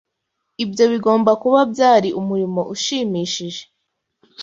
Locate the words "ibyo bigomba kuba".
0.63-1.59